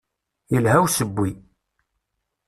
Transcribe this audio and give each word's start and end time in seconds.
Yelha 0.51 0.77
usewwi. 0.85 1.29